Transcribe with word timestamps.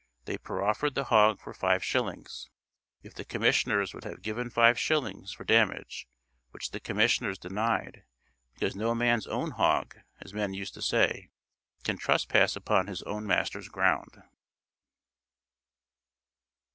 They 0.25 0.39
proffered 0.39 0.95
the 0.95 1.03
hogg 1.03 1.39
for 1.39 1.53
5s. 1.53 2.47
if 3.03 3.13
the 3.13 3.23
commissioners 3.23 3.93
would 3.93 4.03
have 4.03 4.23
given 4.23 4.49
5s. 4.49 5.35
for 5.35 5.43
damage; 5.43 6.07
which 6.49 6.71
the 6.71 6.79
commissioners 6.79 7.37
denied, 7.37 8.03
because 8.55 8.75
noe 8.75 8.95
man's 8.95 9.27
own 9.27 9.51
hogg 9.51 9.97
(as 10.19 10.33
men 10.33 10.55
used 10.55 10.73
to 10.73 10.81
say), 10.81 11.29
can 11.83 11.99
trespass 11.99 12.55
upon 12.55 12.87
his 12.87 13.03
owne 13.03 13.27
master's 13.27 13.69
grounde." 13.69 14.23